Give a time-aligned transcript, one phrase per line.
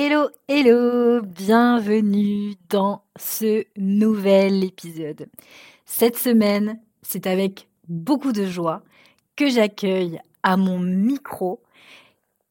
[0.00, 5.28] Hello, hello, bienvenue dans ce nouvel épisode.
[5.86, 8.84] Cette semaine, c'est avec beaucoup de joie
[9.34, 11.60] que j'accueille à mon micro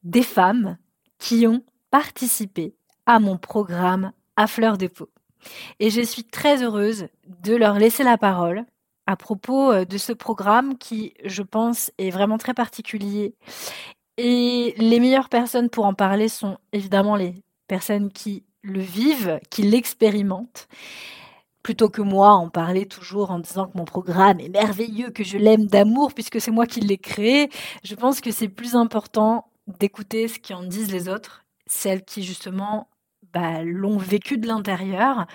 [0.04, 0.78] des femmes
[1.20, 5.08] qui ont participé à mon programme à fleur de peau.
[5.80, 7.08] Et je suis très heureuse
[7.46, 8.66] de leur laisser la parole
[9.06, 13.36] à propos euh, de ce programme qui, je pense, est vraiment très particulier.
[14.18, 19.62] Et les meilleures personnes pour en parler sont évidemment les personnes qui le vivent, qui
[19.62, 20.68] l'expérimentent,
[21.62, 25.38] plutôt que moi en parler toujours en disant que mon programme est merveilleux, que je
[25.38, 27.50] l'aime d'amour puisque c'est moi qui l'ai créé.
[27.84, 29.46] Je pense que c'est plus important
[29.80, 32.88] d'écouter ce qu'en disent les autres, celles qui justement
[33.34, 35.28] bah, l'ont vécu de l'intérieur.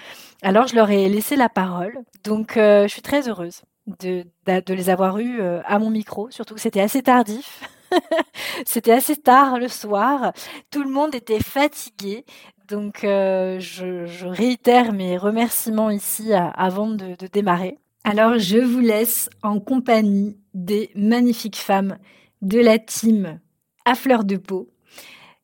[0.42, 1.98] Alors je leur ai laissé la parole.
[2.24, 3.62] Donc euh, je suis très heureuse
[4.00, 7.60] de, les avoir eus euh, à mon micro, surtout que c'était assez tardif.
[8.66, 10.32] c'était assez tard le soir.
[10.70, 12.24] Tout le monde était fatigué.
[12.68, 17.78] Donc euh, je, réitère mes remerciements ici avant de, de démarrer.
[18.04, 21.98] Alors je vous laisse en compagnie des magnifiques femmes
[22.40, 23.40] de la team
[23.84, 24.70] à fleur de peau.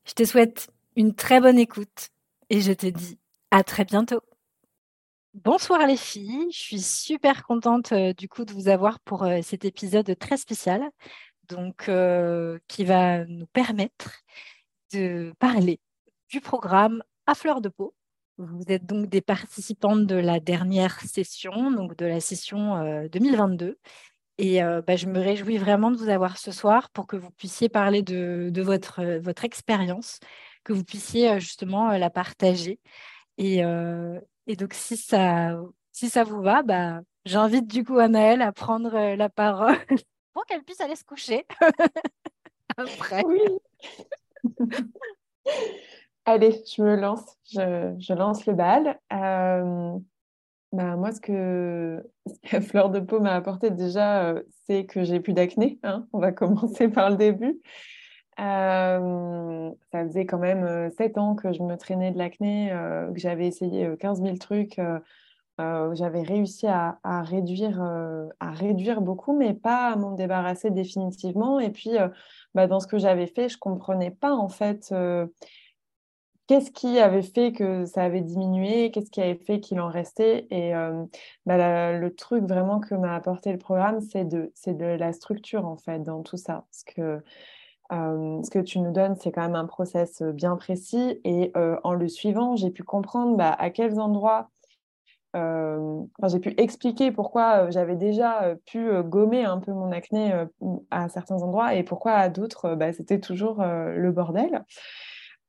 [0.05, 2.09] Je te souhaite une très bonne écoute
[2.49, 3.19] et je te dis
[3.51, 4.21] à très bientôt.
[5.35, 9.39] Bonsoir les filles, je suis super contente euh, du coup de vous avoir pour euh,
[9.43, 10.81] cet épisode très spécial,
[11.49, 14.21] donc euh, qui va nous permettre
[14.93, 15.79] de parler
[16.29, 17.93] du programme à fleur de peau.
[18.37, 23.77] Vous êtes donc des participantes de la dernière session, donc de la session 2022.
[24.37, 27.67] Et bah, je me réjouis vraiment de vous avoir ce soir pour que vous puissiez
[27.67, 30.19] parler de, votre, votre expérience,
[30.63, 32.79] que vous puissiez justement la partager.
[33.37, 33.57] Et,
[34.47, 35.59] et donc, si ça,
[35.91, 39.77] si ça vous va, bah, j'invite du coup Anaëlle à prendre la parole
[40.39, 41.45] pour qu'elle puisse aller se coucher
[42.77, 43.25] après.
[43.25, 43.41] Oui.
[46.25, 48.97] Allez, je me lance, je, je lance le bal.
[49.11, 49.97] Euh,
[50.71, 52.09] bah, moi, ce que,
[52.61, 54.33] Fleur de Peau m'a apporté déjà,
[54.65, 55.77] c'est que j'ai plus d'acné.
[55.83, 56.07] Hein.
[56.13, 57.59] On va commencer par le début.
[58.39, 63.11] Euh, ça faisait quand même euh, sept ans que je me traînais de l'acné, euh,
[63.11, 64.79] que j'avais essayé 15 000 trucs.
[65.93, 67.81] J'avais réussi à, réduire,
[68.39, 71.59] à réduire beaucoup, mais pas à m'en débarrasser définitivement.
[71.59, 71.91] Et puis,
[72.55, 74.93] bah, dans ce que j'avais fait, je ne comprenais pas en fait
[76.47, 80.47] qu'est-ce qui avait fait que ça avait diminué, qu'est-ce qui avait fait qu'il en restait.
[80.49, 80.71] Et
[81.45, 85.77] bah, le truc vraiment que m'a apporté le programme, c'est de, de la structure en
[85.77, 86.65] fait dans tout ça.
[86.71, 87.23] Parce que
[87.91, 91.19] ce que tu nous donnes, c'est quand même un process bien précis.
[91.23, 91.51] Et
[91.83, 94.49] en le suivant, j'ai pu comprendre bah, à quels endroits,
[95.35, 100.33] j'ai pu expliquer pourquoi j'avais déjà pu gommer un peu mon acné
[100.91, 104.63] à certains endroits et pourquoi à d'autres, bah, c'était toujours le bordel.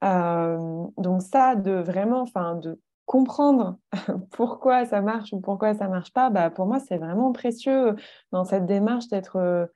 [0.02, 3.78] donc ça, de vraiment, enfin, de comprendre
[4.30, 7.97] pourquoi ça marche ou pourquoi ça marche pas, bah, pour moi, c'est vraiment précieux
[8.32, 9.68] dans cette démarche d'être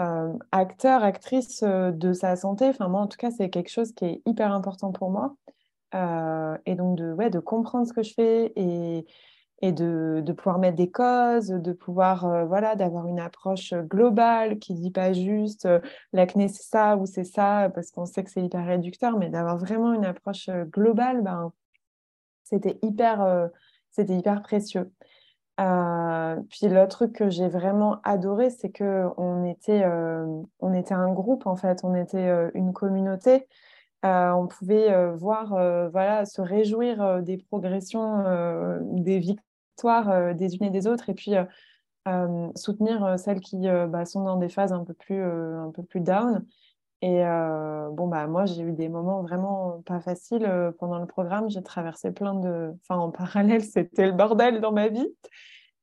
[0.00, 2.68] euh, acteur, actrice euh, de sa santé.
[2.68, 5.36] Enfin, moi, en tout cas, c'est quelque chose qui est hyper important pour moi.
[5.94, 9.06] Euh, et donc, de, ouais, de comprendre ce que je fais et,
[9.62, 14.74] et de, de pouvoir mettre des causes, de pouvoir, voilà, d'avoir une approche globale qui
[14.74, 15.68] dit pas juste
[16.12, 19.56] l'acné, c'est ça ou c'est ça, parce qu'on sait que c'est hyper réducteur, mais d'avoir
[19.58, 21.52] vraiment une approche globale, ben,
[22.42, 23.50] c'était hyper,
[23.96, 24.90] hyper précieux.
[25.60, 30.26] Euh, puis l'autre truc que j'ai vraiment adoré, c'est que on était, euh,
[30.60, 33.46] on était un groupe en fait, on était euh, une communauté.
[34.02, 35.48] on pouvait voir,
[35.90, 38.24] voilà, se réjouir des progressions,
[38.82, 39.20] des
[39.82, 41.34] victoires des unes et des autres, et puis
[42.54, 46.44] soutenir celles qui bah, sont dans des phases un peu plus, un peu plus down.
[47.00, 47.22] Et
[47.92, 50.48] bon, bah, moi, j'ai eu des moments vraiment pas faciles
[50.78, 51.50] pendant le programme.
[51.50, 52.72] J'ai traversé plein de.
[52.82, 55.08] Enfin, en parallèle, c'était le bordel dans ma vie.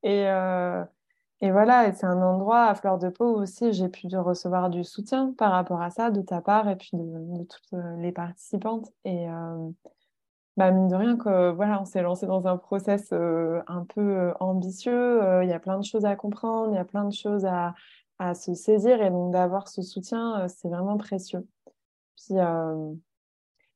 [0.04, 0.28] Et,
[1.42, 5.34] et voilà, c'est un endroit à fleur de peau aussi j'ai pu recevoir du soutien
[5.38, 8.92] par rapport à ça de ta part et puis de, toutes les participantes.
[9.04, 9.28] Et
[10.60, 15.22] bah, mine de rien, que, voilà, on s'est lancé dans un process un peu ambitieux.
[15.44, 17.74] Il y a plein de choses à comprendre, il y a plein de choses à
[18.20, 21.48] à se saisir et donc d'avoir ce soutien, euh, c'est vraiment précieux.
[22.18, 22.94] Puis euh,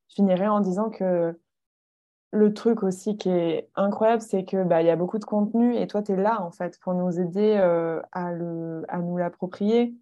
[0.09, 1.39] je finirai en disant que
[2.31, 5.88] le truc aussi qui est incroyable, c'est que bah, y a beaucoup de contenu et
[5.88, 7.56] toi, tu es là en fait pour nous aider
[8.12, 9.95] à, le, à nous l'approprier,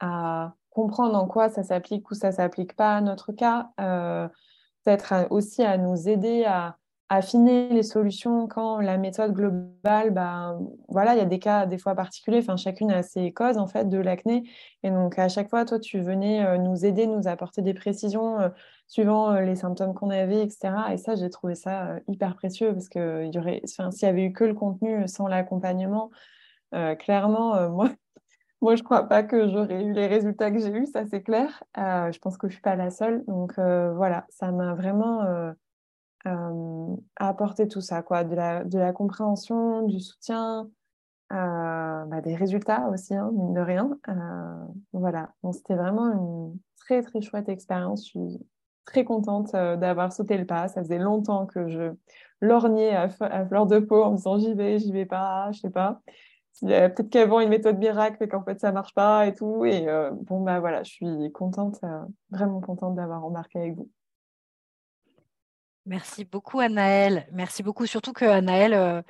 [0.00, 3.70] à comprendre en quoi ça s'applique ou ça s'applique pas à notre cas,
[4.86, 6.78] peut-être aussi à nous aider à
[7.08, 11.78] affiner les solutions quand la méthode globale, ben, voilà, il y a des cas des
[11.78, 14.48] fois particuliers, enfin, chacune a ses causes en fait de l'acné.
[14.82, 18.40] Et donc à chaque fois, toi, tu venais euh, nous aider, nous apporter des précisions
[18.40, 18.48] euh,
[18.88, 20.72] suivant euh, les symptômes qu'on avait, etc.
[20.92, 24.44] Et ça, j'ai trouvé ça hyper précieux parce que aurait, s'il y avait eu que
[24.44, 26.10] le contenu sans l'accompagnement,
[26.98, 27.90] clairement, moi,
[28.62, 31.62] moi, je crois pas que j'aurais eu les résultats que j'ai eus, ça c'est clair.
[31.76, 33.24] je pense que je suis pas la seule.
[33.26, 35.52] Donc voilà, ça m'a vraiment
[36.26, 40.68] euh, à apporter tout ça, quoi, de la, compréhension, du soutien,
[41.32, 43.96] euh, bah, des résultats aussi, hein, mine de rien.
[44.08, 48.04] Euh, voilà, donc c'était vraiment une très très chouette expérience.
[48.06, 48.46] Je suis
[48.86, 50.66] très contente d'avoir sauté le pas.
[50.68, 51.92] Ça faisait longtemps que je
[52.40, 55.70] lorgnais à, fleur de peau en me disant j'y vais, j'y vais pas, je sais
[55.70, 56.00] pas.
[56.60, 59.64] Peut-être qu'avant une méthode miracle et qu'en fait ça marche pas et tout.
[59.64, 59.86] Et
[60.22, 61.80] bon, bah voilà, je suis contente,
[62.30, 63.90] vraiment contente d'avoir remarqué avec vous.
[65.86, 67.26] Merci beaucoup, Anaëlle.
[67.32, 67.86] Merci beaucoup.
[67.86, 69.02] Surtout que, Anaëlle, euh,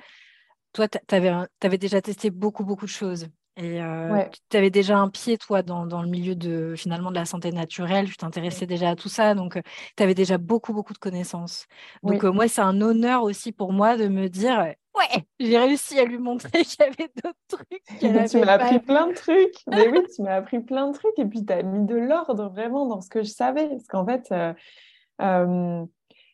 [0.73, 3.27] toi, tu avais, déjà testé beaucoup, beaucoup de choses.
[3.59, 7.25] Et euh, tu avais déjà un pied, toi, dans, le milieu de finalement de la
[7.25, 8.07] santé naturelle.
[8.07, 9.33] Tu t'intéressais déjà à tout ça.
[9.33, 9.61] Donc, euh,
[9.95, 11.65] tu avais déjà beaucoup, beaucoup de connaissances.
[12.03, 16.05] Donc, moi, c'est un honneur aussi pour moi de me dire Ouais, j'ai réussi à
[16.05, 17.83] lui montrer qu'il y avait d'autres trucs.
[18.29, 19.55] tu m'as appris plein de trucs.
[19.67, 21.17] Mais oui, tu m'as appris plein de trucs.
[21.17, 23.67] Et puis, tu as mis de l'ordre vraiment dans ce que je savais.
[23.67, 24.33] Parce qu'en fait,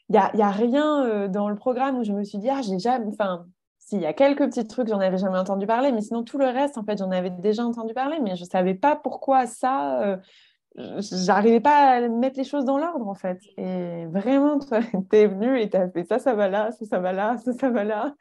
[0.10, 2.50] il n'y a, y a, rien euh, dans le programme où je me suis dit,
[2.50, 3.08] ah, j'ai jamais.
[3.08, 3.46] Enfin,
[3.80, 6.46] s'il y a quelques petits trucs, j'en avais jamais entendu parler, mais sinon, tout le
[6.46, 10.02] reste, en fait, j'en avais déjà entendu parler, mais je ne savais pas pourquoi ça.
[10.04, 10.18] Euh,
[10.76, 13.40] j'arrivais pas à mettre les choses dans l'ordre, en fait.
[13.58, 14.68] Et vraiment, tu
[15.14, 17.54] es venu et tu as fait ça, ça va là, ça, ça va là, ça,
[17.54, 18.16] ça va là.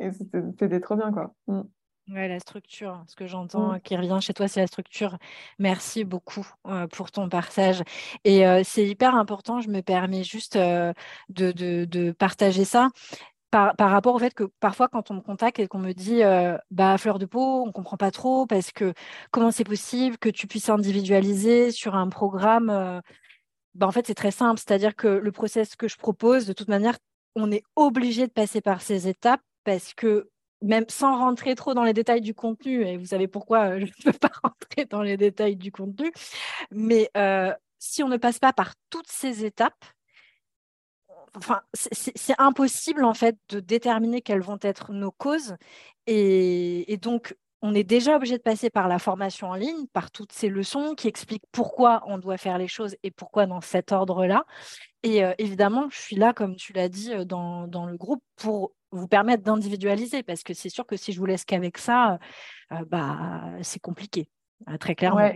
[0.00, 1.34] Et c'était trop bien, quoi.
[1.46, 1.62] Mm.
[2.10, 3.80] Ouais, la structure, ce que j'entends mmh.
[3.80, 5.16] qui revient chez toi, c'est la structure.
[5.58, 6.46] Merci beaucoup
[6.92, 7.82] pour ton partage.
[8.24, 10.92] Et c'est hyper important, je me permets juste de,
[11.30, 12.90] de, partager ça.
[13.50, 16.20] Par, par, rapport au fait que parfois quand on me contacte et qu'on me dit
[16.70, 18.92] bah fleur de peau, on comprend pas trop parce que
[19.30, 23.00] comment c'est possible que tu puisses individualiser sur un programme
[23.74, 26.68] bah, en fait c'est très simple, c'est-à-dire que le process que je propose de toute
[26.68, 26.96] manière,
[27.34, 30.30] on est obligé de passer par ces étapes parce que
[30.62, 33.84] même sans rentrer trop dans les détails du contenu, et vous savez pourquoi euh, je
[33.84, 36.12] ne peux pas rentrer dans les détails du contenu,
[36.70, 39.84] mais euh, si on ne passe pas par toutes ces étapes,
[41.36, 45.56] enfin, c'est impossible en fait de déterminer quelles vont être nos causes.
[46.06, 50.32] Et, donc, on est déjà obligé de passer par la formation en ligne, par toutes
[50.32, 54.44] ces leçons qui expliquent pourquoi on doit faire les choses et pourquoi dans cet ordre-là.
[55.02, 58.72] Et euh, évidemment, je suis là, comme tu l'as dit, dans, dans, le groupe pour
[58.94, 62.18] vous permettre d'individualiser, parce que c'est sûr que si je vous laisse qu'avec ça,
[62.72, 64.28] euh, bah, c'est compliqué,
[64.68, 65.30] euh, très clairement.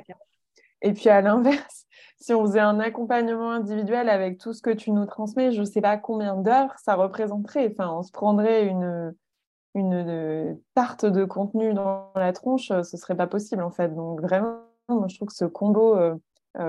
[0.81, 1.87] Et puis à l'inverse,
[2.21, 5.65] si on faisait un accompagnement individuel avec tout ce que tu nous transmets, je ne
[5.65, 7.69] sais pas combien d'heures ça représenterait.
[7.73, 9.15] Enfin, on se prendrait une,
[9.75, 13.95] une tarte de contenu dans la tronche, ce serait pas possible en fait.
[13.95, 16.15] Donc vraiment, moi je trouve que ce combo euh,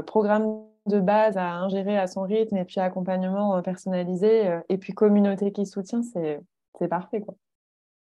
[0.07, 5.51] programme de base à ingérer à son rythme et puis accompagnement personnalisé et puis communauté
[5.51, 6.39] qui soutient, c'est
[6.79, 7.21] c'est parfait.
[7.21, 7.35] Quoi.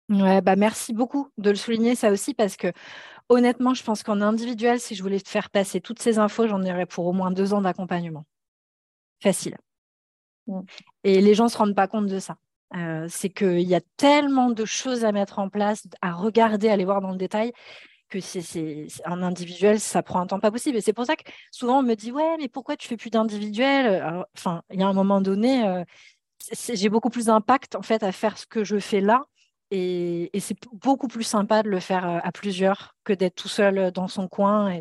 [0.08, 2.72] Ouais, bah merci beaucoup de le souligner ça aussi parce que
[3.28, 6.62] honnêtement, je pense qu'en individuel, si je voulais te faire passer toutes ces infos, j'en
[6.62, 8.25] aurais pour au moins deux ans d'accompagnement.
[9.22, 9.56] Facile.
[10.46, 10.60] Mm.
[11.04, 12.37] Et les gens ne se rendent pas compte de ça.
[12.76, 16.75] Euh, c'est qu'il y a tellement de choses à mettre en place, à regarder, à
[16.75, 17.52] aller voir dans le détail,
[18.08, 20.78] que c'est un individuel, ça prend un temps pas possible.
[20.78, 23.10] Et c'est pour ça que souvent on me dit ouais, mais pourquoi tu fais plus
[23.10, 24.25] d'individuel?
[24.34, 25.84] Enfin, il y a un moment donné, euh,
[26.74, 29.26] j'ai beaucoup plus d'impact en fait à faire ce que je fais là.
[29.70, 33.78] Et, c'est beaucoup plus sympa de le faire euh, à plusieurs que d'être tout seul
[33.78, 34.80] euh, dans son coin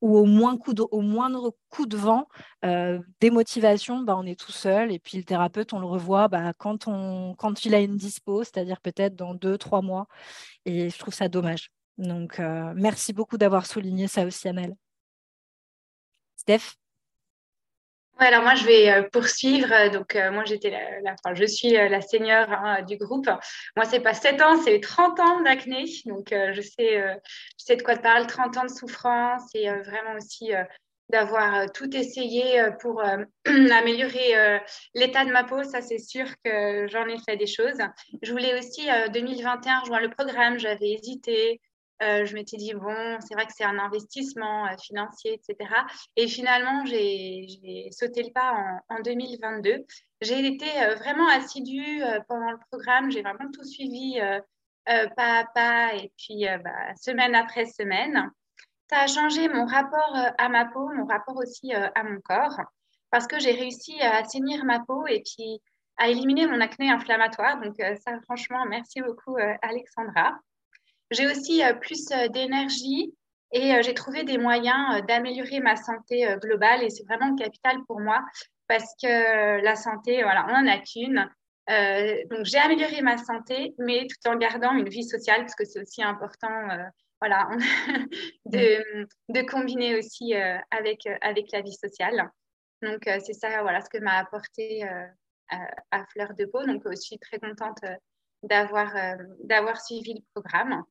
[0.00, 2.28] ou au, moindre coup de vent,
[2.64, 4.92] euh, démotivation, bah, on est tout seul.
[4.92, 8.44] Et puis le thérapeute, on le revoit bah, quand, on, quand il a une dispo,
[8.44, 10.06] c'est-à-dire peut-être dans deux, trois mois.
[10.66, 11.70] Et je trouve ça dommage.
[11.98, 12.38] Donc,
[12.76, 14.76] merci beaucoup d'avoir souligné ça aussi, Amel.
[16.36, 16.76] Steph?
[18.26, 19.90] Alors moi je vais euh, poursuivre.
[19.92, 23.28] Donc euh, moi j'étais la, je suis euh, la seigneur hein, du groupe.
[23.76, 25.84] Moi c'est pas 7 ans, c'est 30 ans d'acné.
[26.06, 30.14] Donc je sais je sais de quoi tu parles, 30 ans de souffrance et vraiment
[30.16, 30.52] aussi
[31.10, 33.02] d'avoir tout essayé pour
[33.46, 34.60] améliorer
[34.94, 37.78] l'état de ma peau, ça c'est sûr que j'en ai fait des choses.
[38.22, 41.60] Je voulais aussi 2021 rejoindre le programme, j'avais hésité,
[42.00, 45.70] je m'étais dit, bon, c'est vrai que c'est un investissement financier, etc.
[46.16, 49.84] Et finalement, j'ai sauté le pas en, en 2022.
[50.20, 53.10] J'ai été vraiment assidue pendant le programme.
[53.10, 54.20] J'ai vraiment tout suivi
[55.16, 58.30] pas à pas et puis bah, semaine après semaine.
[58.90, 62.58] Ça a changé mon rapport à ma peau, mon rapport aussi à mon corps,
[63.10, 65.60] parce que j'ai réussi à assainir ma peau et puis
[65.98, 67.60] à éliminer mon acné inflammatoire.
[67.60, 70.38] Donc ça, franchement, merci beaucoup, Alexandra.
[71.10, 73.14] J'ai aussi plus d'énergie
[73.52, 78.22] et j'ai trouvé des moyens d'améliorer ma santé globale et c'est vraiment capital pour moi
[78.68, 81.28] parce que la santé, voilà, on n'en a qu'une.
[81.70, 85.64] Euh, donc, j'ai amélioré ma santé, mais tout en gardant une vie sociale, parce que
[85.64, 86.84] c'est aussi important euh,
[87.20, 87.48] voilà,
[88.46, 92.30] de, de, combiner aussi euh, avec, avec la vie sociale.
[92.82, 94.84] Donc, c'est ça voilà, ce que m'a apporté
[95.50, 96.64] à, Fleur de Peau.
[96.64, 97.80] Donc, je suis très contente
[98.44, 98.94] d'avoir
[99.42, 100.84] d'avoir suivi le programme.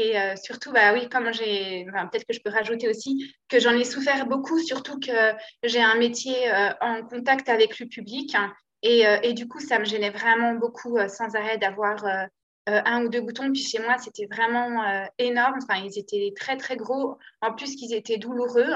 [0.00, 3.84] Et surtout, bah oui, comme j'ai, peut-être que je peux rajouter aussi que j'en ai
[3.84, 5.32] souffert beaucoup, surtout que
[5.64, 6.36] j'ai un métier
[6.80, 8.52] en contact avec le public hein,
[8.84, 12.26] euh, et, du coup, ça me gênait vraiment beaucoup euh, sans arrêt d'avoir euh,
[12.66, 13.50] un ou deux boutons.
[13.52, 15.58] Puis chez moi, c'était vraiment énorme.
[15.62, 17.18] Enfin, ils étaient très, très gros.
[17.40, 18.72] En plus, qu'ils étaient douloureux.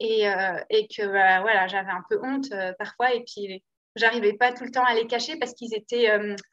[0.00, 0.24] Et,
[0.70, 3.14] et que bah, voilà, j'avais un peu honte parfois.
[3.14, 3.62] Et puis,
[3.96, 6.08] j'arrivais pas tout le temps à les cacher parce qu'ils étaient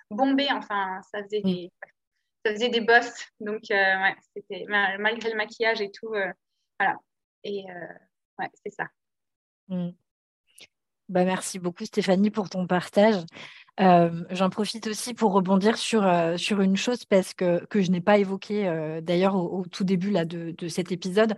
[0.10, 0.50] bombés.
[0.52, 1.72] Enfin, ça faisait des,
[2.46, 3.26] ça faisait des bosses.
[3.40, 6.10] Donc, ouais, c'était malgré le maquillage et tout.
[6.80, 6.98] voilà.
[7.44, 7.66] Et
[8.38, 8.86] ouais, c'est ça.
[9.68, 9.92] Mm.
[11.10, 13.24] Bah, merci beaucoup Stéphanie pour ton partage.
[13.80, 17.92] Euh, j'en profite aussi pour rebondir sur, euh, sur une chose parce que, que je
[17.92, 21.36] n'ai pas évoqué euh, d'ailleurs au, tout début là, de, de, cet épisode.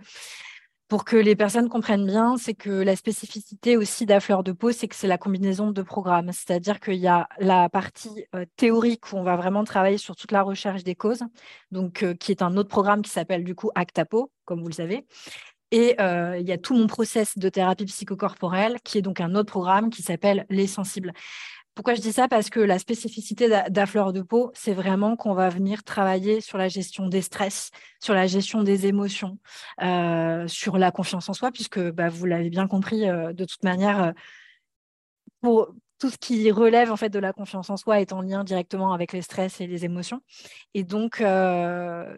[0.92, 4.88] Pour que les personnes comprennent bien, c'est que la spécificité aussi d'Affleur de peau, c'est
[4.88, 6.32] que c'est la combinaison de programmes.
[6.32, 10.42] C'est-à-dire qu'il y a la partie théorique où on va vraiment travailler sur toute la
[10.42, 11.22] recherche des causes,
[11.70, 15.06] donc qui est un autre programme qui s'appelle du coup Actapo, comme vous le savez.
[15.70, 19.34] Et euh, il y a tout mon process de thérapie psychocorporelle, qui est donc un
[19.34, 21.14] autre programme qui s'appelle Les Sensibles.
[21.74, 22.28] Pourquoi je dis ça?
[22.28, 26.68] Parce que la spécificité d'Affleur de peau, c'est vraiment qu'on va venir travailler sur la
[26.68, 29.38] gestion des stress, sur la gestion des émotions,
[29.82, 33.64] euh, sur la confiance en soi, puisque bah, vous l'avez bien compris, euh, de toute
[33.64, 34.12] manière,
[35.40, 38.44] pour tout ce qui relève en fait de la confiance en soi est en lien
[38.44, 40.20] directement avec les stress et les émotions.
[40.74, 41.22] Et donc,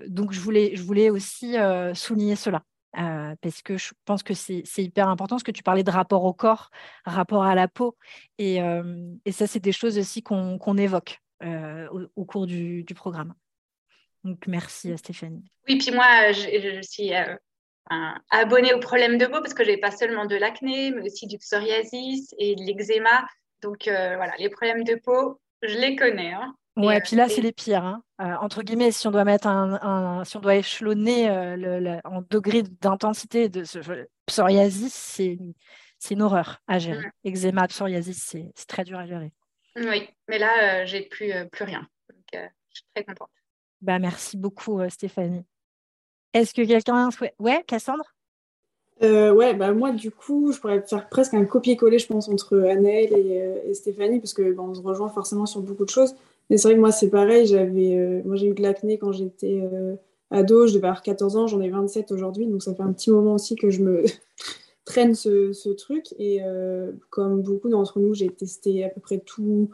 [0.09, 1.57] donc je voulais aussi
[1.95, 2.63] souligner cela.
[2.99, 6.25] Euh, parce que je pense que c'est hyper important, parce que tu parlais de rapport
[6.25, 6.71] au corps,
[7.05, 7.97] rapport à la peau,
[8.39, 12.95] et, euh, et ça, c'est des choses aussi qu'on évoque euh, au, cours du, du,
[12.95, 13.35] programme.
[14.23, 15.45] Donc, merci Stéphanie.
[15.69, 17.13] Oui, puis moi, je, suis
[18.31, 21.39] abonnée au problème de peau, parce que j'ai pas seulement de l'acné, mais aussi du
[21.39, 23.27] psoriasis et de l'eczéma.
[23.61, 26.33] Donc, voilà, les problèmes de peau, je les connais.
[26.33, 26.55] Hein.
[26.77, 27.85] Ouais, puis là, c'est les pires.
[27.85, 28.03] Hein.
[28.21, 32.63] Euh, entre guillemets, si on doit mettre un, si on doit échelonner euh, en degré
[32.63, 33.79] d'intensité de ce
[34.27, 35.39] psoriasis, c'est
[36.11, 37.07] une horreur à gérer.
[37.25, 37.29] Mm.
[37.29, 39.33] Eczéma, psoriasis, c'est très dur à gérer.
[39.77, 41.87] Oui, mais là, euh, j'ai plus, plus rien.
[42.09, 43.31] Donc, je suis très contente.
[43.81, 45.45] Bah, merci beaucoup, Stéphanie.
[46.33, 47.35] Est-ce que quelqu'un a un souhait?
[47.39, 48.05] Ouais, Cassandre?
[49.01, 53.13] Ouais, bah moi du coup, je pourrais faire presque un copier-coller, je pense, entre Annelle
[53.13, 56.15] et, Stéphanie, parce que bah, on se rejoint forcément sur beaucoup de choses.
[56.51, 57.47] Mais c'est vrai que moi, c'est pareil.
[57.47, 59.97] J'avais, euh, moi, j'ai eu de l'acné quand j'étais euh,
[60.31, 60.67] ado.
[60.67, 61.47] Je devais avoir 14 ans.
[61.47, 62.47] J'en ai 27 aujourd'hui.
[62.47, 64.05] Donc, ça fait un petit moment aussi que je me
[64.85, 66.15] traîne ce, truc.
[66.19, 69.71] Et euh, comme beaucoup d'entre nous, j'ai testé à peu près tout,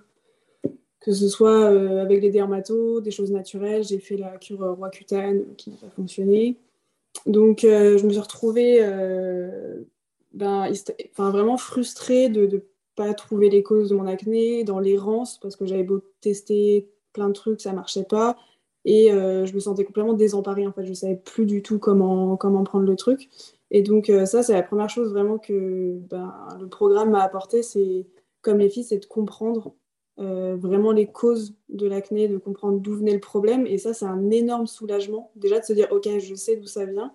[1.01, 3.83] que ce soit avec les dermatos, des choses naturelles.
[3.83, 6.57] J'ai fait la cure Roaccutane qui n'a pas fonctionné.
[7.27, 8.79] Donc, je me suis retrouvée
[10.33, 10.71] ben,
[11.19, 12.63] vraiment frustrée de
[13.01, 17.29] pas trouver les causes de mon acné, dans l'errance, parce que j'avais beau tester plein
[17.29, 18.37] de trucs, ça marchait pas.
[18.85, 20.85] Et euh, je me sentais complètement désemparée, en fait.
[20.85, 23.31] Je savais plus du tout comment, comment prendre le truc.
[23.71, 26.31] Et donc, euh, ça, c'est la première chose vraiment que ben,
[26.61, 27.63] le programme m'a apporté.
[27.63, 28.07] C'est,
[28.43, 29.73] comme les filles, c'est de comprendre
[30.19, 33.67] euh, vraiment les causes de l'acné, de comprendre d'où venait le problème.
[33.67, 35.31] Et ça, c'est un énorme soulagement.
[35.37, 37.15] Déjà, de se dire, OK, je sais d'où ça vient.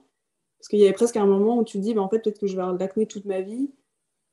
[0.57, 2.39] Parce qu'il y avait presque un moment où tu te dis, ben, en fait, peut-être
[2.39, 3.69] que je vais avoir de l'acné toute ma vie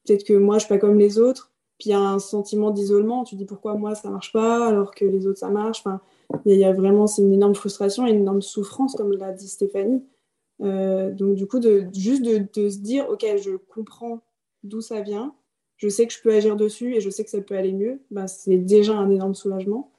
[0.04, 1.52] peut-être que moi, je suis pas comme les autres.
[1.78, 3.24] Puis il y a un sentiment d'isolement.
[3.24, 5.80] Tu dis pourquoi moi, ça marche pas alors que les autres, ça marche?
[5.80, 6.00] Enfin,
[6.46, 9.48] il y, a vraiment, c'est une énorme frustration et une énorme souffrance, comme l'a dit
[9.48, 10.02] Stéphanie.
[10.62, 14.22] Euh, donc, du coup, de, juste de, se dire, OK, je comprends
[14.62, 15.34] d'où ça vient,
[15.76, 18.00] je sais que je peux agir dessus et je sais que ça peut aller mieux,
[18.10, 19.90] ben, c'est déjà un énorme soulagement.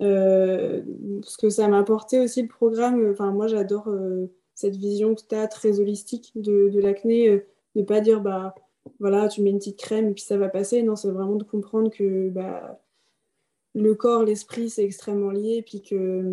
[0.00, 0.82] Euh,
[1.22, 5.22] ce que ça m'a apporté aussi le programme, enfin, moi, j'adore euh, cette vision que
[5.28, 7.44] tu as très holistique de, l'acné,
[7.76, 8.54] de pas dire, bah,
[8.98, 10.82] voilà, tu mets une petite crème et puis ça va passer.
[10.82, 12.80] Non, c'est vraiment de comprendre que bah,
[13.74, 15.62] le corps, l'esprit, c'est extrêmement lié.
[15.62, 16.24] Puis que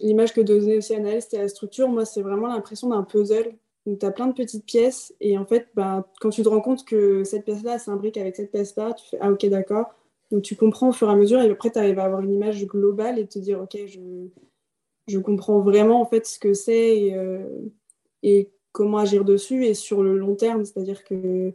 [0.00, 1.88] l'image que donnait aussi Anaël, c'était la structure.
[1.88, 3.54] Moi, c'est vraiment l'impression d'un puzzle
[3.86, 5.14] où tu as plein de petites pièces.
[5.20, 8.50] Et en fait, ben, quand tu te rends compte que cette pièce-là s'imbrique avec cette
[8.50, 9.94] pièce-là, tu fais Ah, ok, d'accord.
[10.30, 11.40] Donc tu comprends au fur et à mesure.
[11.40, 14.00] Et après, tu arrives à avoir une image globale et te dire Ok, je,
[15.08, 17.46] je comprends vraiment en fait ce que c'est et, euh,
[18.22, 19.66] et, comment agir dessus.
[19.66, 21.52] Et sur le long terme, c'est-à-dire que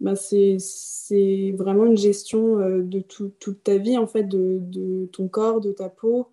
[0.00, 0.56] bah, c'est
[1.56, 5.88] vraiment une gestion euh, de toute ta vie, en fait, de, ton corps, de ta
[5.88, 6.28] peau.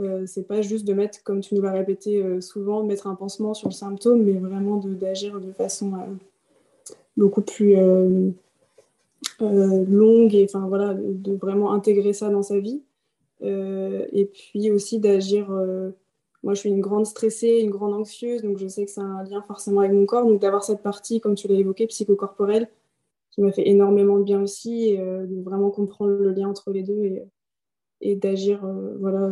[0.00, 3.14] Euh, c'est pas juste de mettre, comme tu nous l'as répété euh, souvent, mettre un
[3.14, 5.92] pansement sur le symptôme, mais vraiment d'agir de, façon
[7.16, 7.76] beaucoup plus
[9.38, 12.82] longue et enfin voilà, de vraiment intégrer ça dans sa vie.
[13.42, 15.48] et puis aussi d'agir
[16.42, 19.22] moi, je suis une grande stressée, une grande anxieuse, donc je sais que c'est un
[19.22, 20.26] lien forcément avec mon corps.
[20.26, 22.68] Donc d'avoir cette partie, comme tu l'as évoqué, psychocorporelle,
[23.32, 26.70] qui m'a fait énormément de bien aussi, et, euh, de vraiment comprendre le lien entre
[26.70, 27.02] les deux
[28.00, 29.30] et, d'agir euh, voilà,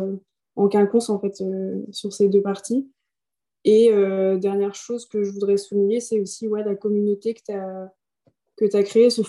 [0.55, 2.91] en quinconce en fait, euh, sur ces deux parties.
[3.63, 3.91] Et
[4.39, 7.93] dernière chose que je voudrais souligner, c'est aussi ouais, la communauté que tu as,
[8.57, 9.09] que tu as.
[9.11, 9.21] Ce.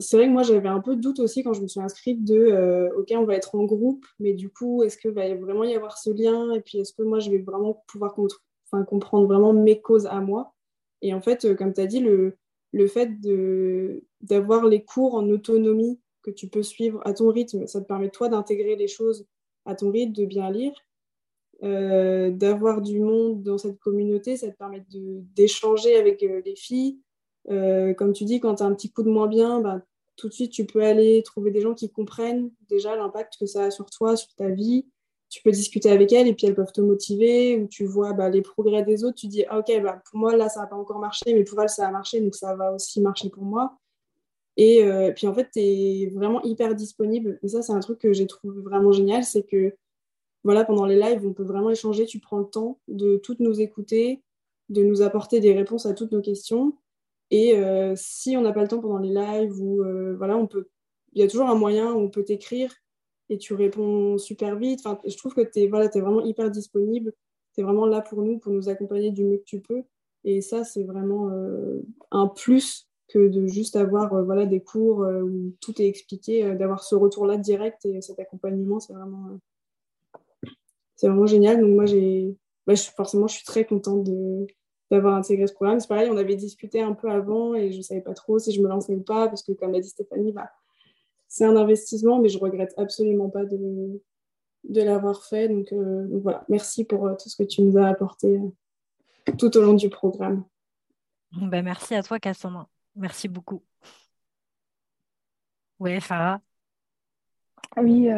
[0.00, 2.22] C'est vrai que moi, j'avais un peu de doute aussi quand je me suis inscrite
[2.22, 5.74] de OK, on va être en groupe, mais du coup, est-ce qu'il va vraiment y
[5.74, 6.52] avoir ce lien?
[6.52, 8.14] Et puis, est-ce que moi, je vais vraiment pouvoir
[8.86, 10.52] comprendre vraiment mes causes à moi?
[11.00, 12.36] Et en fait, comme tu as dit, le,
[12.72, 13.10] le fait
[14.20, 18.10] d'avoir les cours en autonomie que tu peux suivre à ton rythme, ça te permet
[18.10, 19.26] toi d'intégrer les choses
[19.64, 20.72] à ton rythme, de bien lire,
[21.64, 24.84] euh, d'avoir du monde dans cette communauté, ça te permet
[25.34, 27.00] d'échanger avec euh, les filles.
[27.50, 29.82] Euh, comme tu dis, quand tu as un petit coup de moins bien, bah,
[30.16, 33.64] tout de suite tu peux aller trouver des gens qui comprennent déjà l'impact que ça
[33.64, 34.86] a sur toi, sur ta vie,
[35.28, 38.30] tu peux discuter avec elles et puis elles peuvent te motiver, ou tu vois bah,
[38.30, 40.76] les progrès des autres, tu dis ah, ok, bah, pour moi là ça n'a pas
[40.76, 43.78] encore marché, mais pour elles ça a marché, donc ça va aussi marcher pour moi.
[44.58, 47.38] Et euh, puis en fait, tu es vraiment hyper disponible.
[47.44, 49.72] Et ça, c'est un truc que j'ai trouvé vraiment génial, c'est que
[50.42, 53.60] voilà, pendant les lives, on peut vraiment échanger, tu prends le temps de toutes nous
[53.60, 54.22] écouter,
[54.68, 56.76] de nous apporter des réponses à toutes nos questions.
[57.30, 60.48] Et euh, si on n'a pas le temps pendant les lives, ou euh, voilà, on
[60.48, 60.68] peut,
[61.12, 62.74] il y a toujours un moyen où on peut t'écrire
[63.30, 64.80] et tu réponds super vite.
[64.84, 67.12] Enfin, je trouve que tu es, voilà, es vraiment hyper disponible.
[67.54, 69.82] Tu es vraiment là pour nous, pour nous accompagner du mieux que tu peux.
[70.24, 75.02] Et ça, c'est vraiment euh, un plus que de juste avoir euh, voilà, des cours
[75.02, 79.38] euh, où tout est expliqué, d'avoir ce retour-là direct et cet accompagnement, c'est vraiment,
[80.96, 81.60] c'est vraiment génial.
[81.60, 81.84] Donc moi,
[82.66, 84.08] bah, forcément, je suis très contente
[84.90, 85.80] d'avoir intégré ce programme.
[85.80, 88.52] C'est pareil, on avait discuté un peu avant et je ne savais pas trop si
[88.52, 90.50] je me lançais ou pas, parce que comme l'a dit Stéphanie, bah,
[91.28, 94.02] c'est un investissement, mais je regrette absolument pas de,
[94.64, 95.48] de l'avoir fait.
[95.48, 99.54] Donc, euh, voilà, merci pour euh, tout ce que tu nous as apporté euh, tout
[99.56, 100.44] au long du programme.
[101.32, 102.66] Ben, merci à toi, Cassandra.
[102.96, 103.62] Merci beaucoup.
[105.78, 106.40] Oui, Farah.
[107.76, 108.08] Oui,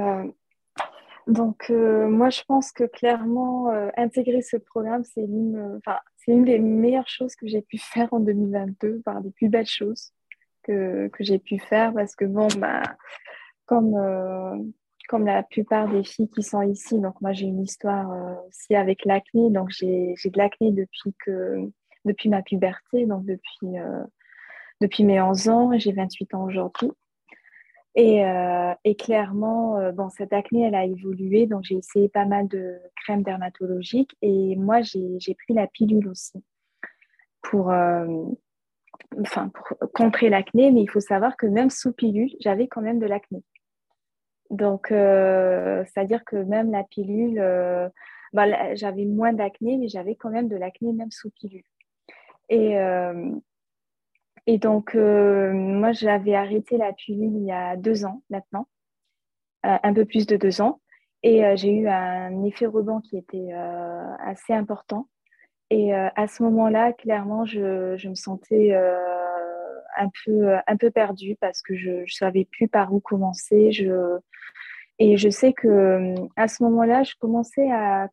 [1.27, 5.81] donc moi je pense que clairement intégrer ce programme, c'est l'une,
[6.17, 9.67] c'est une des meilleures choses que j'ai pu faire en 2022, par des plus belles
[9.67, 10.15] choses
[10.63, 12.83] que, que j'ai pu faire parce que, bon, bah,
[13.71, 14.57] comme, euh,
[15.09, 18.75] comme la plupart des filles qui sont ici, donc moi j'ai une histoire euh, aussi
[18.75, 21.71] avec l'acné, donc j'ai de l'acné depuis, que,
[22.05, 24.05] depuis ma puberté, donc depuis, euh,
[24.81, 26.91] depuis mes 11 ans, j'ai 28 ans aujourd'hui.
[27.97, 28.23] Et,
[28.85, 31.47] et, clairement, bon, cette acné, elle a évolué.
[31.49, 34.17] Donc, j'ai essayé pas mal de crèmes dermatologiques.
[34.23, 36.41] Et moi, j'ai pris la pilule aussi
[37.43, 37.73] pour,
[39.19, 42.99] enfin, pour contrer l'acné, mais il faut savoir que même sous pilule, j'avais quand même
[42.99, 43.43] de l'acné.
[44.51, 47.89] Donc, euh, c'est-à-dire que même la pilule, euh,
[48.33, 51.63] bah, j'avais moins d'acné, mais j'avais quand même de l'acné même sous pilule.
[52.49, 53.33] Et, euh,
[54.47, 58.67] et donc, moi, j'avais arrêté la pilule il y a deux ans maintenant,
[59.63, 60.81] un peu plus de deux ans.
[61.23, 65.07] Et j'ai eu un effet rebond qui était assez important.
[65.71, 68.99] Et euh, à ce moment-là, clairement, je, me sentais euh,
[69.97, 73.71] un, peu, un peu perdue parce que je ne savais plus par où commencer.
[74.99, 78.09] Et je sais que à ce moment-là, je commençais à,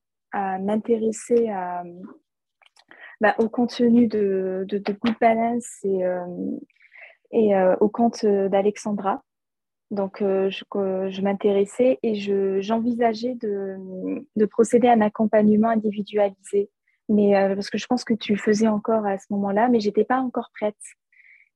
[0.60, 1.50] m'intéresser
[3.22, 9.24] bah, au contenu de, Good Balance et, euh, au compte d'Alexandra.
[9.90, 16.70] Donc, je, m'intéressais et j'envisageais de procéder à un accompagnement individualisé
[17.10, 19.80] mais euh, parce que je pense que tu le faisais encore à ce moment-là, mais
[19.80, 20.76] j'étais pas encore prête.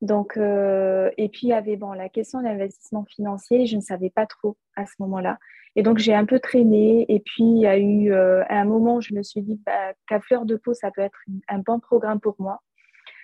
[0.01, 3.81] Donc, euh, et puis il y avait bon, la question de l'investissement financier, je ne
[3.81, 5.37] savais pas trop à ce moment-là.
[5.75, 7.05] Et donc j'ai un peu traîné.
[7.09, 9.93] Et puis il y a eu euh, un moment où je me suis dit bah,
[10.07, 12.61] qu'à fleur de peau, ça peut être un bon programme pour moi.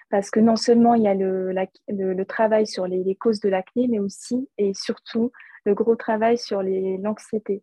[0.10, 1.54] Parce que non seulement il y a le,
[1.90, 5.32] le, travail sur les, les, causes de l'acné, mais aussi et surtout
[5.66, 7.62] le gros travail sur l'anxiété.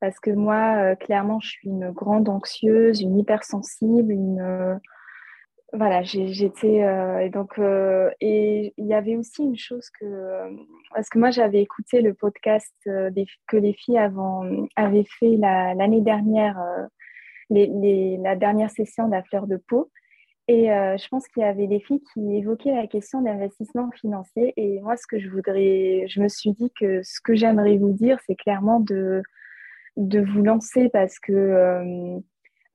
[0.00, 4.78] Parce que moi, clairement, je suis une grande anxieuse, une hypersensible, une
[5.72, 6.84] voilà, j'étais
[7.22, 10.56] et donc il y avait aussi une chose que
[10.94, 14.44] parce que moi j'avais écouté le podcast que les filles avant,
[14.76, 16.56] avaient fait l'année dernière,
[17.50, 19.90] les, la dernière session de la fleur de peau.
[20.48, 24.52] Et je pense qu'il y avait des filles qui évoquaient la question d'investissement financier.
[24.56, 27.92] Et moi, ce que je voudrais, je me suis dit que ce que j'aimerais vous
[27.92, 29.22] dire, c'est clairement de,
[29.96, 32.20] de vous lancer parce que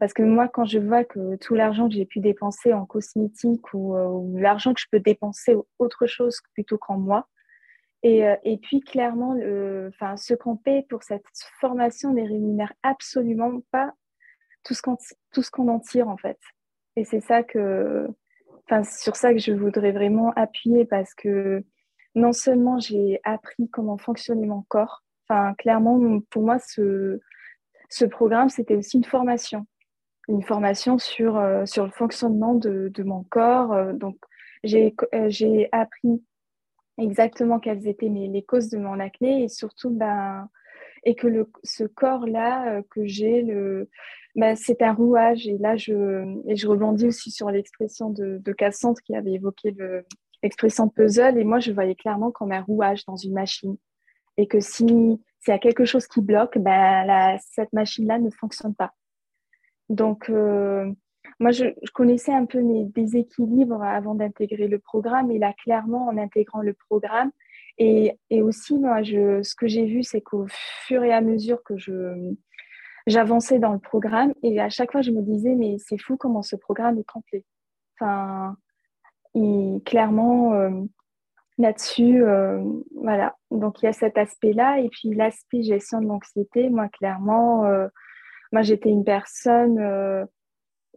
[0.01, 3.71] parce que moi, quand je vois que tout l'argent que j'ai pu dépenser en cosmétique
[3.75, 7.27] ou, euh, l'argent que je peux dépenser autre chose plutôt qu'en moi,
[8.01, 9.35] et, euh, et, puis clairement,
[9.89, 11.23] enfin, qu'on paie pour cette
[11.59, 13.93] formation ne rémunère absolument pas
[14.63, 14.97] tout ce qu'on
[15.31, 16.39] tout ce qu'on en tire en fait.
[16.95, 18.07] Et c'est ça que,
[18.65, 21.63] enfin, sur ça que je voudrais vraiment appuyer parce que
[22.15, 25.03] non seulement j'ai appris comment fonctionnait mon corps,
[25.57, 27.19] clairement, pour moi, ce,
[27.89, 29.65] ce programme, c'était aussi une formation
[30.27, 33.73] une formation sur, euh, sur le fonctionnement de, mon corps.
[33.73, 34.17] Euh, donc,
[34.63, 36.23] j'ai euh, appris
[36.97, 40.47] exactement quelles étaient mes, les causes de mon acné et surtout, ben,
[41.03, 43.43] et que le, ce corps-là que j'ai,
[44.35, 45.47] ben, c'est un rouage.
[45.47, 49.75] Et là, je, et je rebondis aussi sur l'expression de, de Cassandre qui avait évoqué
[50.43, 51.39] l'expression puzzle.
[51.39, 53.77] Et moi, je voyais clairement comme un rouage dans une machine.
[54.37, 58.75] Et que si s'il y a quelque chose qui bloque, ben, cette machine-là ne fonctionne
[58.75, 58.93] pas.
[59.89, 60.91] Donc, euh,
[61.39, 65.31] moi, je, connaissais un peu mes déséquilibres avant d'intégrer le programme.
[65.31, 67.31] Et là, clairement, en intégrant le programme,
[67.79, 70.45] et, et aussi, moi, je, ce que j'ai vu, c'est qu'au
[70.85, 72.35] fur et à mesure que je,
[73.07, 76.43] j'avançais dans le programme, et à chaque fois, je me disais, mais c'est fou comment
[76.43, 77.43] ce programme est complet.
[77.99, 78.55] Enfin,
[79.85, 80.69] clairement, euh,
[81.61, 82.63] là-dessus, euh,
[82.95, 83.35] voilà.
[83.51, 84.79] Donc, il y a cet aspect-là.
[84.79, 87.65] Et puis, l'aspect gestion de l'anxiété, moi, clairement,
[88.51, 90.25] moi, j'étais une personne, euh,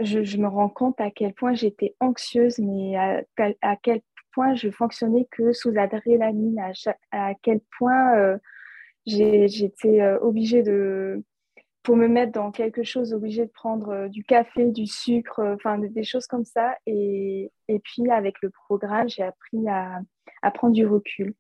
[0.00, 4.00] je, me rends compte à quel point j'étais anxieuse, mais à, quel
[4.33, 6.72] point je fonctionnais que sous adrénaline, à,
[7.12, 8.38] à quel point euh,
[9.07, 11.22] j'étais euh, obligée de,
[11.85, 16.05] pour me mettre dans quelque chose, obligée de prendre du café, du sucre, enfin des
[16.05, 16.77] choses comme ça.
[16.87, 20.00] Et, et puis avec le programme, j'ai appris à,
[20.50, 21.35] prendre du recul.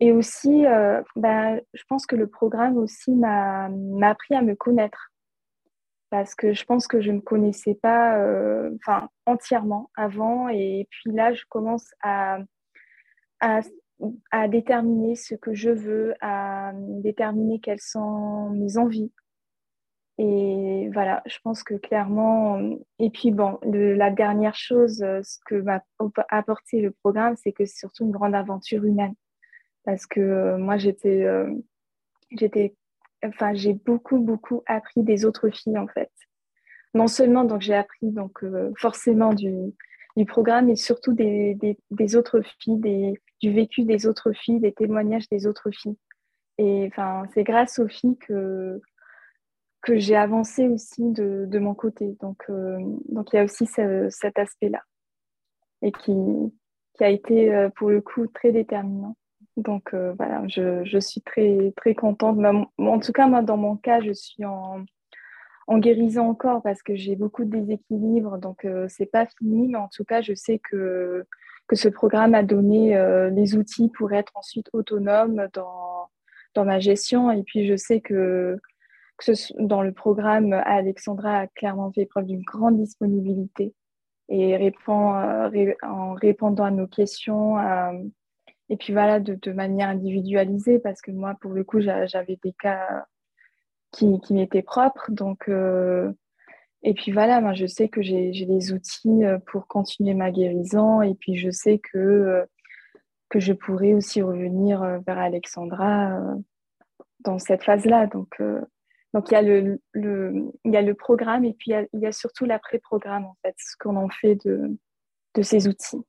[0.00, 0.64] Et aussi,
[1.16, 3.68] ben, je pense que le programme aussi m'a
[4.02, 5.10] appris à me connaître
[6.10, 8.70] parce que je pense que je ne me connaissais pas euh,
[9.26, 10.48] entièrement avant.
[10.48, 12.38] Et puis là, je commence à,
[13.40, 13.60] à,
[14.30, 19.12] à, déterminer ce que je veux, à déterminer quelles sont mes envies.
[20.18, 20.47] Et
[20.92, 22.60] voilà, je pense que clairement,
[22.98, 25.82] et puis bon, la dernière chose, ce que m'a
[26.28, 29.14] apporté le programme, c'est que c'est surtout une grande aventure humaine.
[29.84, 31.50] Parce que euh, moi, j'étais euh,
[32.30, 32.76] j'étais
[33.24, 36.10] enfin, j'ai beaucoup, beaucoup appris des autres filles, en fait.
[36.94, 39.54] Non seulement, donc, j'ai appris, donc, euh, forcément du,
[40.16, 41.56] du, programme, mais surtout des,
[41.90, 45.96] des, autres filles, du vécu des autres filles, des témoignages des autres filles.
[46.58, 48.80] Et enfin, c'est grâce aux filles que,
[49.82, 52.16] que j'ai avancé aussi de, de mon côté.
[52.20, 54.82] Donc, euh, donc, il y a aussi cet aspect-là.
[55.82, 56.12] Et qui,
[56.98, 59.16] qui a été, euh, pour le coup, très déterminant.
[59.56, 62.38] Donc euh, voilà, je, suis très, très contente.
[62.78, 64.84] En tout cas, moi, dans mon cas, je suis en,
[65.66, 68.38] en guérison encore parce que j'ai beaucoup de déséquilibres.
[68.38, 69.68] Donc, euh, c'est pas fini.
[69.68, 71.24] Mais en tout cas, je sais que,
[71.66, 72.96] que ce programme a donné
[73.32, 76.08] les outils pour être ensuite autonome dans,
[76.54, 77.30] dans ma gestion.
[77.30, 78.58] Et puis, je sais que,
[79.18, 83.74] que dans le programme, Alexandra a clairement fait preuve d'une grande disponibilité
[84.28, 85.14] et répond,
[85.82, 87.56] en répondant à nos questions,
[88.70, 93.06] et puis voilà, de, manière individualisée, parce que moi, pour le coup, j'avais des cas
[93.92, 95.10] qui, qui m'étaient propres.
[95.10, 96.12] Donc, euh,
[96.82, 101.00] et puis voilà, moi, je sais que j'ai des outils euh, pour continuer ma guérison.
[101.00, 102.44] Et puis, je sais que, euh,
[103.30, 106.20] que je pourrais aussi revenir vers Alexandra
[107.20, 108.06] dans cette phase-là.
[108.06, 108.40] Donc,
[109.14, 111.76] donc il, y a le, le, il y a le programme et puis il y
[111.76, 114.76] a, il y a surtout l'après-programme, en fait, ce qu'on en fait de,
[115.34, 116.04] de ces outils.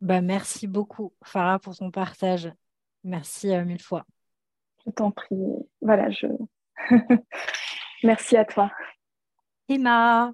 [0.00, 2.50] Bah, merci beaucoup, Farah, pour ton partage.
[3.04, 4.04] Merci euh, mille fois.
[4.86, 5.36] Je t'en prie.
[5.82, 6.26] Voilà, je.
[8.02, 8.70] merci à toi.
[9.68, 10.32] Emma.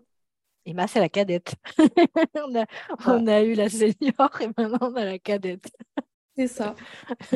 [0.65, 1.55] Emma, c'est la cadette.
[3.07, 5.71] on, a, eu la senior et maintenant on a la cadette.
[6.37, 6.75] C'est ça.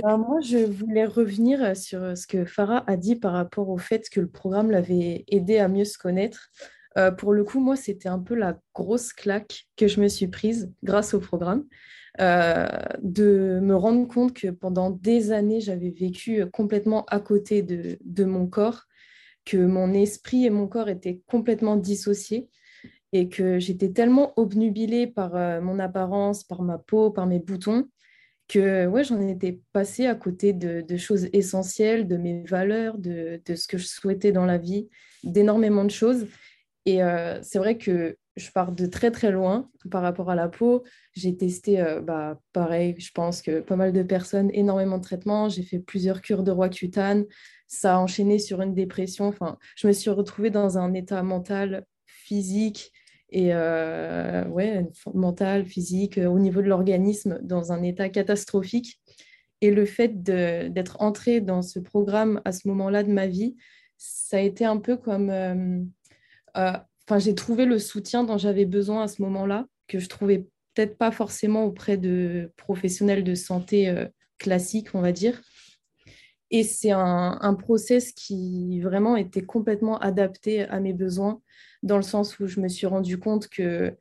[0.02, 4.10] Bah, moi, je voulais revenir sur ce que Farah a dit par rapport au fait
[4.10, 6.50] que le programme l'avait aidé à mieux se connaître.
[6.98, 10.28] Euh, pour le coup, moi, c'était un peu la grosse claque que je me suis
[10.28, 11.64] prise grâce au programme.
[12.20, 12.66] Euh,
[13.00, 18.46] de me rendre compte que pendant des années, j'avais vécu complètement à côté de, mon
[18.46, 18.82] corps,
[19.44, 22.48] que mon esprit et mon corps étaient complètement dissociés
[23.12, 27.88] et que j'étais tellement obnubilée par euh, mon apparence, par ma peau, par mes boutons,
[28.50, 33.68] que ouais, j'en étais passée à côté de, choses essentielles, de mes valeurs, de, ce
[33.68, 34.88] que je souhaitais dans la vie,
[35.22, 36.26] d'énormément de choses.
[36.84, 40.48] Et euh, c'est vrai que je pars de très très loin par rapport à la
[40.48, 40.82] peau.
[41.12, 45.48] J'ai testé, euh, bah, pareil, je pense que pas mal de personnes, énormément de traitements.
[45.48, 47.26] J'ai fait plusieurs cures de Roaccutane.
[47.68, 49.28] Ça a enchaîné sur une dépression.
[49.28, 52.92] Enfin, je me suis retrouvée dans un état mental, physique
[53.30, 59.00] et euh, ouais, mental, physique, euh, au niveau de l'organisme, dans un état catastrophique.
[59.60, 63.56] Et le fait d'être entrée dans ce programme à ce moment-là de ma vie,
[63.98, 65.30] ça a été un peu comme
[67.18, 71.10] j'ai trouvé le soutien dont j'avais besoin à ce moment-là, que je trouvais peut-être pas
[71.10, 74.06] forcément auprès de professionnels de santé euh,
[74.38, 75.40] classiques, on va dire.
[76.50, 81.40] Et c'est un, un, process qui vraiment était complètement adapté à mes besoins,
[81.82, 83.96] dans le sens où je me suis rendu compte que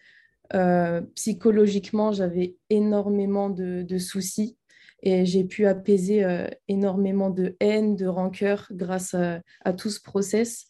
[0.56, 4.58] euh, psychologiquement, j'avais énormément de, soucis
[5.02, 10.66] et j'ai pu apaiser euh, énormément de haine, de rancœur grâce à, tout ce process.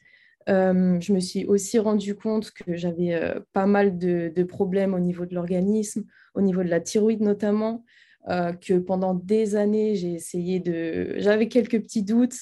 [0.50, 3.20] Euh, je me suis aussi rendu compte que j'avais
[3.54, 6.04] pas mal de, problèmes au niveau de l'organisme,
[6.36, 7.86] au niveau de la thyroïde notamment,
[8.30, 11.16] euh, que pendant des années, j'ai essayé de...
[11.18, 12.38] J'avais quelques petits doutes,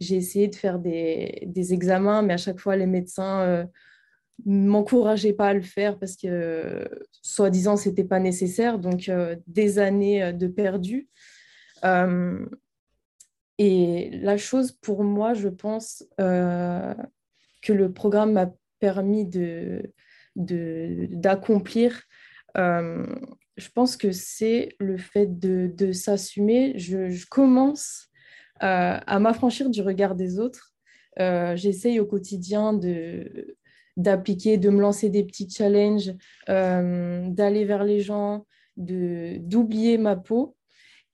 [0.00, 3.66] j'ai essayé de faire des, examens, mais à chaque fois, les médecins
[4.44, 6.88] ne m'encourageaient pas à le faire parce que,
[7.22, 8.78] soi-disant, ce n'était pas nécessaire.
[8.78, 9.10] Donc,
[9.46, 11.08] des années de perdu.
[13.58, 19.92] et la chose pour moi, je pense, que le programme m'a permis de,
[20.36, 22.02] d'accomplir,
[22.56, 23.06] euh,
[23.56, 26.78] je pense que c'est le fait de, s'assumer.
[26.78, 28.08] Je, commence
[28.60, 30.72] à, m'affranchir du regard des autres.
[31.20, 33.56] Euh, j'essaye au quotidien de,
[33.96, 36.14] d'appliquer, de me lancer des petits challenges,
[36.48, 40.56] euh, d'aller vers les gens, de, d'oublier ma peau.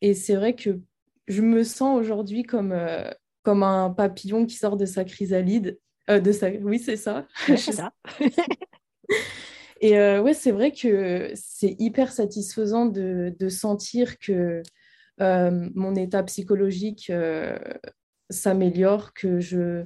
[0.01, 0.81] Et c'est vrai que
[1.27, 2.75] je me sens aujourd'hui comme,
[3.43, 5.79] comme un papillon qui sort de sa chrysalide
[6.11, 6.49] euh, de ça.
[6.63, 7.27] Oui, c'est ça.
[7.47, 7.93] c'est ça.
[9.81, 14.63] Et euh, ouais, c'est vrai que c'est hyper satisfaisant de, sentir que
[15.21, 17.13] euh, mon état psychologique
[18.31, 19.85] s'améliore, que je,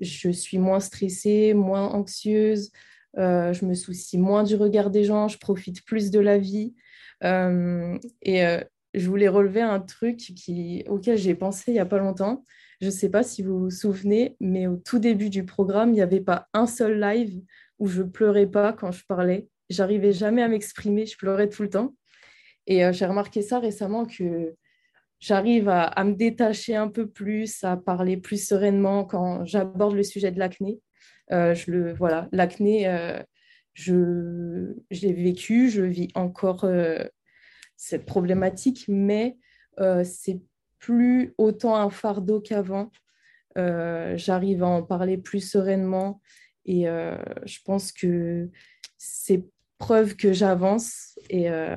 [0.00, 2.70] je suis moins stressée, moins anxieuse,
[3.16, 6.74] je me soucie moins du regard des gens, je profite plus de la vie.
[7.22, 8.60] et
[8.96, 12.44] je voulais relever un truc qui, auquel j'ai pensé il n'y a pas longtemps.
[12.80, 15.94] Je ne sais pas si vous vous souvenez, mais au tout début du programme, il
[15.94, 17.42] n'y avait pas un seul live
[17.78, 19.48] où je pleurais pas quand je parlais.
[19.68, 21.94] J'arrivais jamais à m'exprimer, je pleurais tout le temps.
[22.66, 24.54] Et euh, j'ai remarqué ça récemment que
[25.20, 30.30] j'arrive à, me détacher un peu plus, à parler plus sereinement quand j'aborde le sujet
[30.30, 30.80] de l'acné.
[31.32, 33.20] Euh, je le voilà, l'acné, euh,
[33.72, 36.66] je j'ai vécu, je vis encore
[37.76, 39.36] cette problématique, mais
[40.04, 40.40] c'est
[40.78, 42.90] plus autant un fardeau qu'avant.
[43.56, 46.20] J'arrive à en parler plus sereinement
[46.66, 48.50] et euh, je pense que
[48.98, 49.44] c'est
[49.78, 51.74] preuve que j'avance et, euh,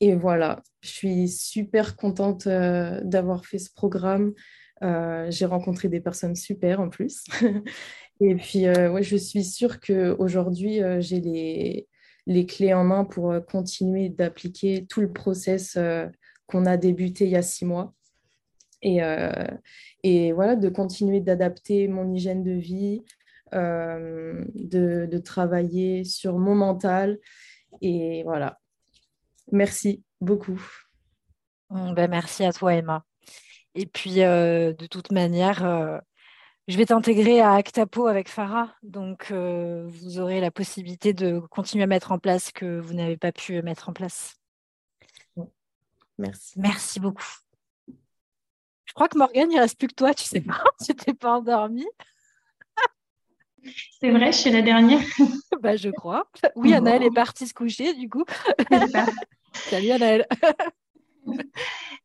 [0.00, 4.34] et voilà, je suis super contente d'avoir fait ce programme.
[4.82, 7.24] J'ai rencontré des personnes super en plus.
[8.20, 11.88] et puis, ouais, je suis sûre qu'aujourd'hui, j'ai les,
[12.26, 15.78] les clés en main pour continuer d'appliquer tout le process
[16.46, 17.94] qu'on a débuté il y a six mois.
[18.82, 19.30] Et, euh,
[20.02, 23.02] et voilà, de continuer d'adapter mon hygiène de vie,
[23.54, 27.18] euh, de, de, travailler sur mon mental.
[27.80, 28.58] Et voilà.
[29.52, 30.60] Merci beaucoup.
[31.70, 33.04] Ben merci à toi, Emma.
[33.74, 36.00] Et puis, euh, de toute manière,
[36.68, 38.74] je vais t'intégrer à Actapo avec Farah.
[38.82, 43.16] Donc, vous aurez la possibilité de continuer à mettre en place ce que vous n'avez
[43.16, 44.36] pas pu mettre en place.
[46.18, 46.58] Merci.
[46.58, 47.26] Merci beaucoup.
[48.86, 51.38] Je crois que Morgane, il reste plus que toi, tu sais pas, tu t'es pas
[51.38, 51.86] endormie.
[54.00, 55.00] C'est vrai, je suis la dernière.
[55.60, 56.28] bah, je crois.
[56.56, 58.24] Oui, Anaëlle est partie se coucher, du coup.
[59.52, 60.26] Salut Anaëlle.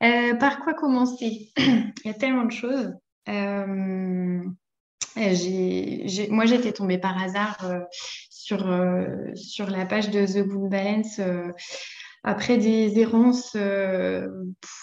[0.04, 1.52] Euh, par quoi commencer?
[1.58, 2.94] Il y a tellement de choses.
[3.30, 4.44] Euh,
[6.30, 7.80] moi, j'étais tombée par hasard euh,
[8.30, 8.60] sur,
[9.36, 11.20] sur la page de The Good Balance
[12.24, 14.28] après des errances, euh,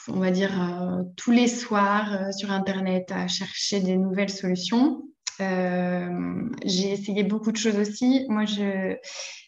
[0.08, 5.04] on va dire, euh, tous les soirs euh, sur Internet à chercher des nouvelles solutions.
[5.38, 8.26] J'ai essayé beaucoup de choses aussi.
[8.28, 8.96] Moi, je,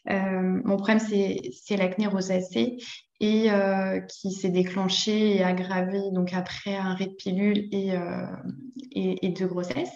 [0.09, 2.77] mon problème, c'est l'acné rosacée
[3.21, 3.49] et
[4.09, 7.93] qui s'est déclenché et aggravé donc après un arrêt de pilule et,
[8.93, 9.91] et, et de grossesse.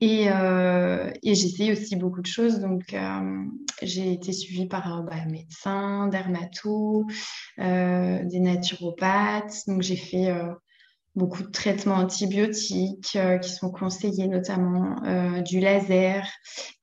[0.00, 2.60] Et, euh, j'ai essayé aussi beaucoup de choses.
[2.60, 3.44] Donc, euh,
[3.82, 7.06] j'ai été suivie par bah, médecin, dermato,
[7.58, 9.62] euh, des naturopathes.
[9.66, 10.34] Donc, j'ai fait
[11.16, 14.96] beaucoup de traitements antibiotiques qui sont conseillés, notamment
[15.42, 16.28] du laser,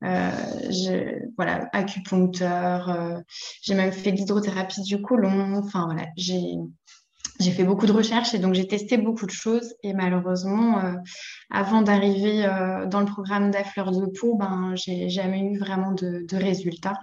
[0.02, 3.22] voilà, acupuncteur.
[3.62, 5.56] j'ai même fait l'hydrothérapie du côlon.
[5.56, 6.08] Enfin, voilà,
[7.40, 9.76] j'ai fait beaucoup de recherches et donc j'ai testé beaucoup de choses.
[9.84, 10.94] Et malheureusement, euh,
[11.50, 16.36] avant d'arriver euh, dans le programme d'Affleur de peau, ben, j'ai jamais eu vraiment de,
[16.36, 17.00] résultats.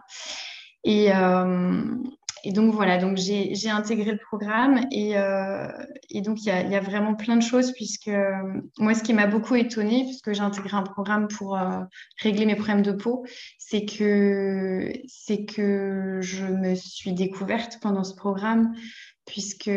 [0.84, 1.94] Et, euh,
[2.44, 5.14] et, donc voilà, donc j'ai intégré le programme et,
[6.10, 8.10] et donc il y a, y a, vraiment plein de choses puisque
[8.78, 11.58] moi, ce qui m'a beaucoup étonnée, puisque j'ai intégré un programme pour
[12.22, 13.24] régler mes problèmes de peau,
[13.58, 18.74] c'est que, c'est que je me suis découverte pendant ce programme
[19.30, 19.70] puisque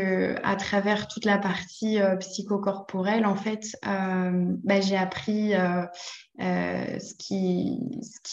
[0.43, 5.85] à travers toute la partie euh, psychocorporelle, en fait, euh, bah, j'ai appris euh,
[6.39, 7.79] ce qui,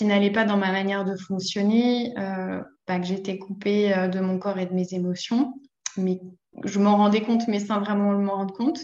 [0.00, 4.64] n'allait pas dans ma manière de fonctionner, bah, que j'étais coupée de mon corps et
[4.64, 5.52] de mes émotions,
[5.98, 6.20] mais
[6.64, 8.80] je m'en rendais compte, mais sans vraiment m'en rendre compte.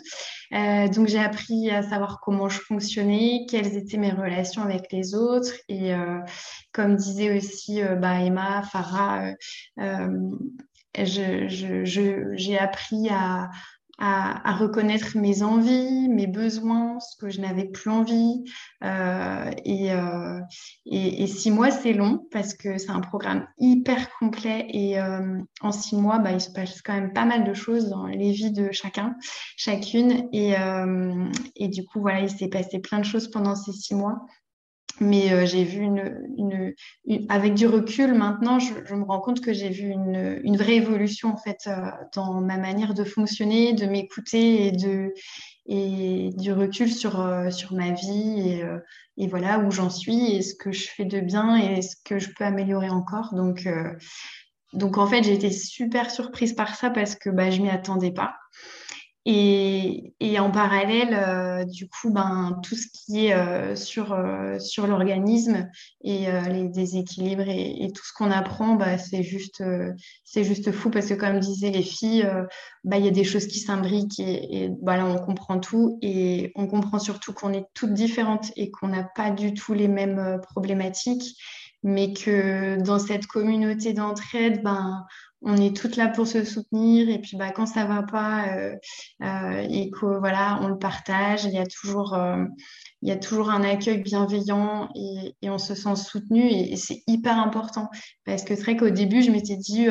[0.53, 5.53] donc j'ai appris à savoir comment je fonctionnais, quelles étaient mes relations avec les autres,
[5.70, 5.92] et
[6.72, 9.33] comme disait aussi bah, Emma, Farah,
[11.04, 13.50] j'ai appris à,
[14.59, 18.44] reconnaître mes envies, mes besoins, ce que je n'avais plus envie.
[18.85, 20.40] Euh, euh,
[20.87, 25.72] et, six mois, c'est long parce que c'est un programme hyper complet et euh, en
[25.72, 28.52] six mois, bah, il se passe quand même pas mal de choses dans les vies
[28.52, 29.16] de chacun,
[29.56, 30.28] chacune.
[30.32, 30.54] Et,
[31.56, 34.26] et du coup, voilà, il s'est passé plein de choses pendant ces six mois.
[35.00, 36.74] Mais euh, j'ai vu une,
[37.28, 41.37] avec du recul maintenant, je, me rends compte que j'ai vu une, vraie évolution en
[41.37, 44.72] fait euh, dans ma manière de fonctionner, de m'écouter
[45.68, 48.64] et du recul sur euh, sur ma vie et,
[49.18, 52.18] et voilà où j'en suis et ce que je fais de bien et ce que
[52.18, 53.35] je peux améliorer encore.
[53.35, 53.68] Donc
[54.72, 58.12] donc en fait j'ai été super surprise par ça parce que bah, je m'y attendais
[58.12, 58.35] pas.
[59.28, 64.86] Et, en parallèle, euh, du coup, ben, tout ce qui est euh, sur, euh, sur
[64.86, 65.68] l'organisme
[66.04, 69.64] et les déséquilibres et, tout ce qu'on apprend, bah, c'est juste,
[70.24, 72.28] c'est juste fou parce que, comme disaient les filles,
[72.84, 75.98] bah, il y a des choses qui s'imbriquent et, et bah, là, on comprend tout
[76.02, 79.88] et on comprend surtout qu'on est toutes différentes et qu'on n'a pas du tout les
[79.88, 81.36] mêmes problématiques,
[81.82, 85.04] mais que dans cette communauté d'entraide, ben,
[85.42, 87.09] on est toutes là pour se soutenir.
[87.09, 88.75] Et puis bah, quand ça va pas euh,
[89.22, 92.44] euh, et que voilà on le partage il y a toujours euh,
[93.03, 96.46] il y a toujours un accueil bienveillant et, on se sent soutenu.
[96.46, 97.88] Et, et c'est hyper important.
[98.25, 99.88] Parce que c'est vrai qu'au début je m'étais dit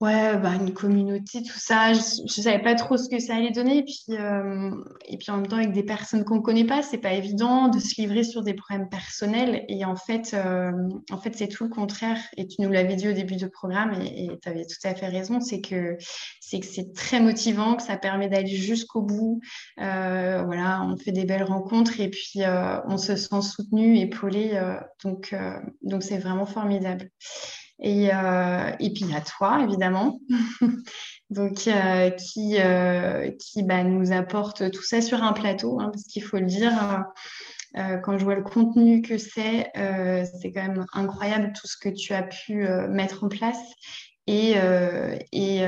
[0.00, 3.50] Ouais, bah, une communauté, tout ça, je ne savais pas trop ce que ça allait
[3.50, 3.78] donner.
[3.78, 4.70] Et puis, euh,
[5.06, 7.68] et puis en même temps, avec des personnes qu'on ne connaît pas, c'est pas évident
[7.68, 9.66] de se livrer sur des problèmes personnels.
[9.68, 10.72] Et en fait, euh,
[11.10, 12.16] en fait c'est tout le contraire.
[12.38, 15.08] Et tu nous l'avais dit au début du programme, et tu avais tout à fait
[15.08, 15.98] raison, c'est que
[16.40, 19.42] c'est que c'est très motivant, que ça permet d'aller jusqu'au bout.
[19.80, 22.40] Euh, voilà, on fait des belles rencontres et puis
[22.86, 24.58] on se sent soutenu, épaulé.
[25.04, 25.34] donc,
[25.82, 27.10] donc c'est vraiment formidable.
[27.80, 30.20] Et, euh, et puis a toi, évidemment,
[31.30, 36.04] donc euh, qui, euh, qui bah, nous apporte tout ça sur un plateau, hein, parce
[36.04, 37.04] qu'il faut le dire.
[37.74, 42.12] quand je vois le contenu que c'est, c'est quand même incroyable tout ce que tu
[42.12, 43.60] as pu mettre en place.
[44.26, 44.56] Et,
[45.32, 45.60] et,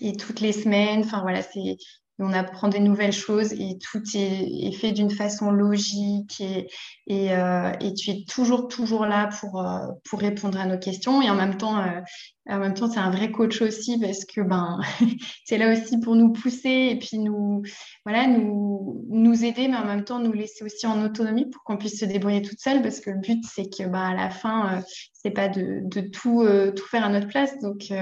[0.00, 1.76] et toutes les semaines, enfin voilà, c'est
[2.20, 6.68] on apprend des nouvelles choses et tout est, fait d'une façon logique et,
[7.06, 11.22] et, euh, tu es toujours, toujours là pour, euh, pour répondre à nos questions.
[11.22, 14.80] Et en même temps, euh, temps, c'est un vrai coach aussi parce que ben,
[15.44, 17.62] c'est là aussi pour nous pousser et puis nous,
[18.04, 21.76] voilà, nous, nous aider, mais en même temps nous laisser aussi en autonomie pour qu'on
[21.76, 24.82] puisse se débrouiller toute seule parce que le but, c'est que ben, à la fin,
[25.12, 26.44] c'est pas de, tout
[26.90, 27.58] faire à notre place.
[27.60, 27.92] Donc,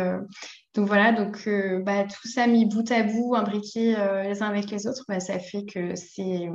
[0.76, 4.48] donc voilà, donc euh, bah, tout ça mis bout à bout, imbriqué euh, les uns
[4.48, 6.50] avec les autres, bah, ça fait que c'est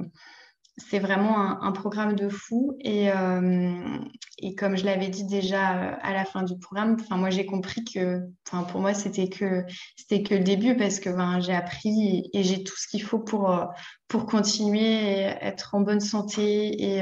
[0.77, 2.77] c'est vraiment un, programme de fou.
[2.79, 3.97] Et, euh,
[4.37, 7.83] et comme je l'avais dit déjà euh, à la fin du programme, moi j'ai compris
[7.83, 8.21] que
[8.69, 9.63] pour moi c'était que,
[10.09, 13.51] que le début parce que ben, j'ai appris et, j'ai tout ce qu'il faut pour,
[13.51, 13.65] euh,
[14.07, 17.01] pour continuer et être en bonne santé et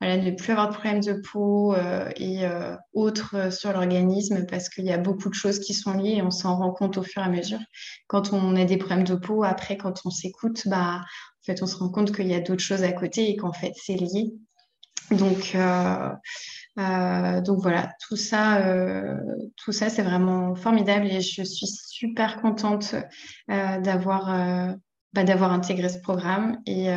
[0.00, 1.74] voilà, ne plus avoir de problèmes de peau
[2.16, 2.46] et
[2.94, 6.30] autres sur l'organisme parce qu'il y a beaucoup de choses qui sont liées et on
[6.30, 7.60] s'en rend compte au fur et à mesure.
[8.06, 11.02] Quand on a des problèmes de peau, après quand on s'écoute, bah,
[11.60, 13.96] on se rend compte qu'il y a d'autres choses à côté et qu'en fait, c'est
[13.96, 14.32] lié.
[15.10, 16.10] Donc, euh,
[16.78, 19.16] euh, voilà, tout ça, euh,
[19.56, 22.94] tout ça, c'est vraiment formidable et je suis super contente
[23.48, 24.76] d'avoir
[25.14, 26.88] bah, d'avoir intégré ce programme et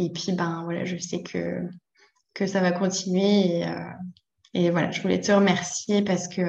[0.00, 1.60] et puis, ben voilà, je sais que,
[2.32, 3.62] que ça va continuer.
[3.62, 3.66] Et,
[4.54, 6.42] et voilà, je voulais te remercier parce que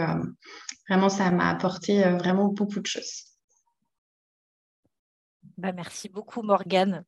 [0.88, 3.29] vraiment, ça m'a apporté vraiment beaucoup de choses.
[5.60, 7.04] Bah, merci beaucoup, Morgane.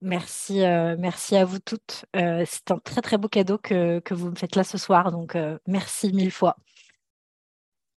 [0.00, 2.06] Merci, euh, merci à vous toutes.
[2.16, 5.12] Euh, c'est un très très beau cadeau que, que, vous me faites là ce soir,
[5.12, 6.56] donc euh, merci mille fois.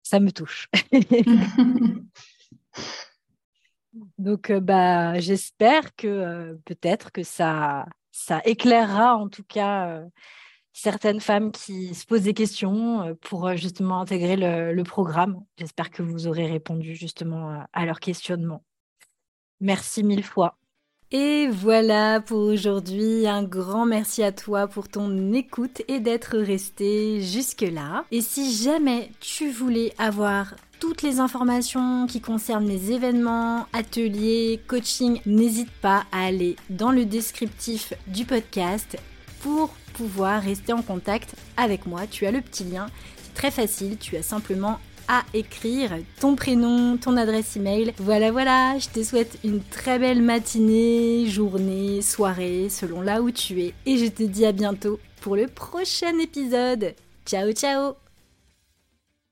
[0.03, 0.69] Ça me touche.
[4.19, 10.03] donc bah, j'espère que peut-être que ça, ça éclairera en tout cas
[10.73, 15.45] certaines femmes qui se posent des questions pour justement intégrer le, le programme.
[15.57, 18.65] J'espère que vous aurez répondu justement à leur questionnement.
[19.61, 20.57] Merci mille fois.
[21.11, 23.27] Et voilà pour aujourd'hui.
[23.27, 28.05] Un grand merci à toi pour ton écoute et d'être resté jusque-là.
[28.11, 35.21] Et si jamais tu voulais avoir toutes les informations qui concernent les événements, ateliers, coaching,
[35.25, 38.99] n'hésite pas à aller dans le descriptif du podcast
[39.41, 42.07] pour pouvoir rester en contact avec moi.
[42.07, 42.87] Tu as le petit lien.
[43.17, 43.97] C'est très facile.
[43.97, 44.79] Tu as simplement
[45.09, 45.91] à écrire
[46.21, 47.93] ton prénom, ton adresse email.
[47.99, 53.61] Voilà, voilà, je te souhaite une très belle matinée, journée, soirée, selon là où tu
[53.63, 53.75] es.
[53.87, 56.95] Et je te dis à bientôt pour le prochain épisode.
[57.25, 58.08] Ciao, ciao